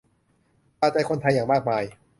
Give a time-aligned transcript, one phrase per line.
[0.79, 1.83] คาใจคนไทยอย่างมากมาย